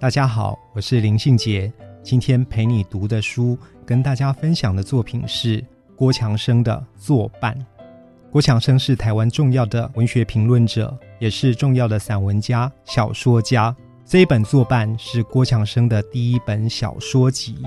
[0.00, 1.70] 大家好，我是林信杰。
[2.02, 5.62] 今天陪你读的书，跟大家分享的作品是
[5.94, 7.54] 郭强生的《作伴》。
[8.30, 13.76] 郭强生是台湾重要的文学评论者，也是重要的散文家、小说家。
[14.06, 17.58] 这一本《作伴》是郭强生的第一本小说集。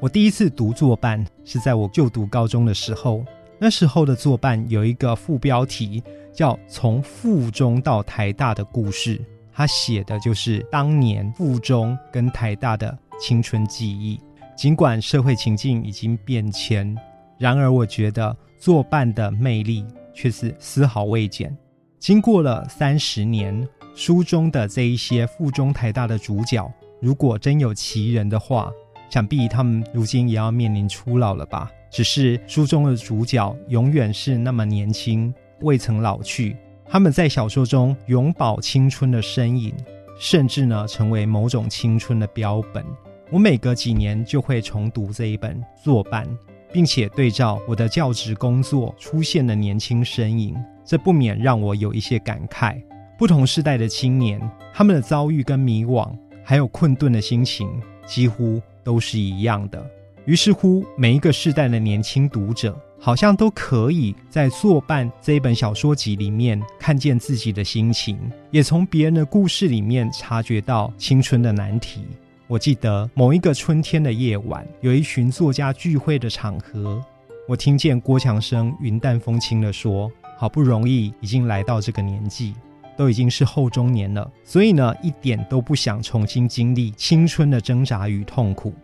[0.00, 3.24] 我第一次读作伴是在我就读高中的时候，
[3.58, 9.18] 那时候的作伴有一个副标题叫“从附中到台大的故事”，
[9.52, 14.20] 他写的就是当年附中跟台大的青春记忆。
[14.56, 16.96] 尽管社会情境已经变迁，
[17.38, 21.56] 然而我觉得作伴的魅力却是丝毫未减。
[21.98, 28.70] 经过了三十年，书中的这一些附中台大的主角，如果真有其人的话。
[29.10, 31.68] 想必他们如今也要面临初老了吧？
[31.90, 36.56] 只是书中的主角永远是那么年轻，未曾老去。
[36.90, 39.72] 他们在小说中永葆青春的身影，
[40.18, 42.84] 甚至呢成为某种青春的标本。
[43.30, 46.26] 我每隔几年就会重读这一本作伴，
[46.72, 52.82] 并且对照我的教职工作出现的年轻身影，这不免让我有一些感慨。
[53.16, 54.40] 不同时代的青年，
[54.74, 56.10] 他们的遭遇跟迷惘，
[56.42, 57.68] 还有困顿的心情，
[58.04, 58.60] 几乎。
[58.82, 59.88] 都是一样的。
[60.24, 68.18] 于是乎，每一个世代的年轻读者，好像都可以在《作伴》这一本小说集里面看见自己的心情，
[68.50, 72.04] 也从别人的故事里面察觉到青春的难题。
[72.46, 77.02] 我记得某一个春天的夜晚，有一群作家聚会的场合，
[77.48, 82.52] 我听见郭强生云淡风轻地说：“好不容易已经来到这个年纪。”
[82.98, 88.74] 都已经是后中年了，所以呢，一点都不想重新经历青春的挣扎与痛苦。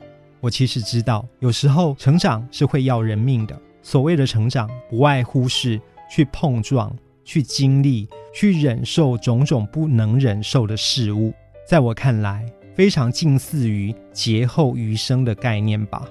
[0.40, 3.60] 我其实知道，有时候成长是会要人命的。
[3.86, 5.80] 所谓的成长，不外乎是
[6.10, 6.92] 去碰撞、
[7.24, 11.32] 去经历、去忍受种种不能忍受的事物。
[11.64, 16.04] 在我看来，非常近似于劫后余生的概念吧。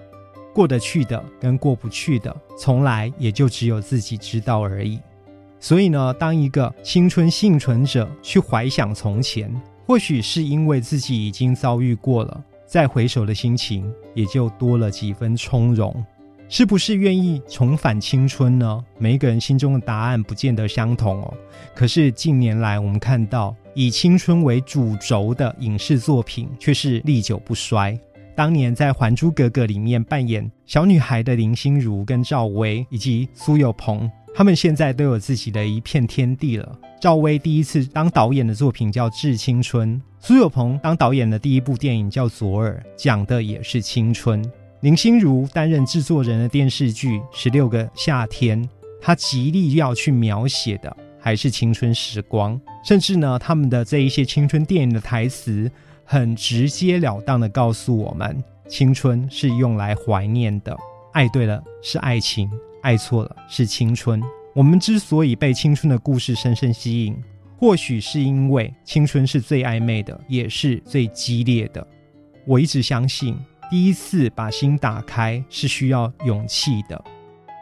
[0.53, 4.97] 过得去的跟过不去的，从来也就只有自己知道而已。
[5.59, 9.53] 所以呢，当一个青春幸存者去怀想从前，
[9.85, 15.93] 或许是因为自己已经遭遇过了，再回首的心情也就多了几分从容。
[16.47, 18.83] 是不是愿意重返青春呢？
[18.99, 21.33] 每一个人心中的答案不见得相同哦。
[21.73, 27.97] 可是近年来，我们看到以青春为主轴的影视作品却是历久不衰。
[28.35, 34.09] 当年在《还珠格格》里面扮演小女孩的林心如、跟赵薇以及苏有朋。
[34.35, 36.77] 他们现在都有自己的一片天地了。
[36.99, 44.43] 赵薇第一次当导演的作品叫《致青春》，苏有朋当导演的第一部电影叫《左耳》，讲的也是青春。
[44.81, 48.63] 林心如担任制作人的电视剧《十六个夏天》，
[49.01, 52.59] 她极力要去描写的还是青春时光。
[52.83, 55.71] 甚至呢，他们的这一些青春电影的台词，
[56.03, 60.77] 很直截了当的告诉我们：青春是用来怀念的，
[61.13, 62.49] 爱对了是爱情。
[62.83, 64.21] 爱错了是青春。
[64.53, 67.17] 我们之所以被青春的故事深深吸引，
[67.57, 71.85] 或许是因为青春是最暧昧的，也是最激烈的。
[72.45, 73.35] 我一直相信，
[73.69, 77.03] 第一次把心打开是需要勇气的。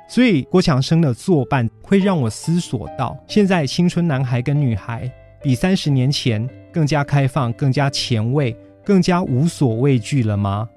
[0.08, 10.70] 所以郭强生的作伴会让我思索到：现在青春男孩跟女孩比三十年前更加开放、更加前卫、更加无所畏惧了吗？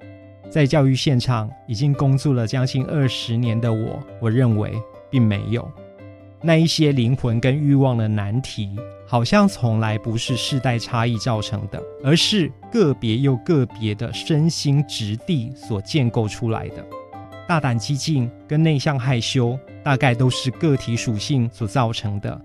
[0.49, 4.73] 在教育现场已经工作了将近二十年的我，我认为
[5.09, 5.69] 并没有
[6.41, 8.75] 那一些灵魂跟欲望的难题，
[9.07, 16.85] 好像从来不是世代差异造成的，而是个别又个别的身心质地所建构出来的。
[17.47, 22.39] 大胆激进跟内向害羞，大概都是个体属性所造成的。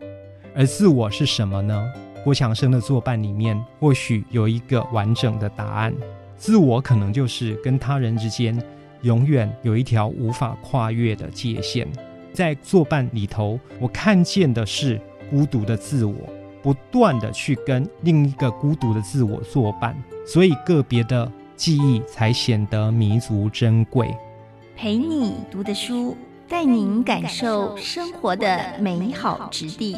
[0.54, 1.92] 而自我是什么呢？
[2.24, 5.92] 郭强生的作伴里面，或许有一个完整的答案。
[6.36, 8.56] 自我可能就是跟他人之间
[9.02, 11.86] 永远有一条无法跨越的界限。
[12.32, 15.00] 在作伴里头，我看见的是
[15.30, 16.14] 孤独的自我，
[16.62, 19.96] 不断的去跟另一个孤独的自我作伴，
[20.26, 24.14] 所以个别的记忆才显得弥足珍贵。
[24.76, 26.16] 陪你读的书，
[26.48, 29.96] 带您感受生活的美好之地。